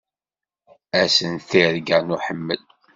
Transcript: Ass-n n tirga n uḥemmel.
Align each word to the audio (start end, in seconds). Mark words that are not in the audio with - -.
Ass-n 1.03 1.31
n 1.33 1.37
tirga 1.49 1.97
n 2.05 2.13
uḥemmel. 2.15 2.61